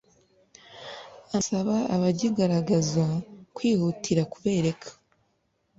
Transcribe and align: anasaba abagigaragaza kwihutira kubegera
anasaba 1.27 1.75
abagigaragaza 1.95 3.05
kwihutira 3.55 4.21
kubegera 4.33 4.87